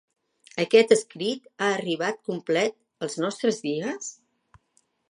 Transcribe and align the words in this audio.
Aquest 0.63 0.93
escrit 0.95 1.45
ha 1.65 1.67
arribat 1.75 2.19
complet 2.31 3.07
als 3.09 3.21
nostres 3.27 3.63
dies? 3.69 4.11